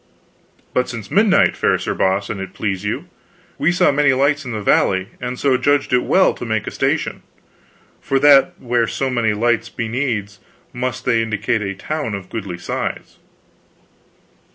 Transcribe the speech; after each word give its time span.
"But 0.73 0.89
since 0.89 1.11
midnight, 1.11 1.55
fair 1.55 1.77
Sir 1.77 1.93
Boss, 1.93 2.31
an 2.31 2.39
it 2.39 2.55
please 2.55 2.83
you. 2.83 3.05
We 3.59 3.71
saw 3.71 3.91
many 3.91 4.13
lights 4.13 4.45
in 4.45 4.51
the 4.51 4.59
valley, 4.63 5.09
and 5.21 5.37
so 5.37 5.57
judged 5.57 5.93
it 5.93 6.01
well 6.01 6.33
to 6.33 6.43
make 6.43 6.65
a 6.65 6.71
station, 6.71 7.21
for 8.01 8.17
that 8.17 8.53
where 8.59 8.87
so 8.87 9.11
many 9.11 9.33
lights 9.35 9.69
be 9.69 9.87
needs 9.87 10.39
must 10.73 11.05
they 11.05 11.21
indicate 11.21 11.61
a 11.61 11.75
town 11.75 12.15
of 12.15 12.31
goodly 12.31 12.57
size." 12.57 13.19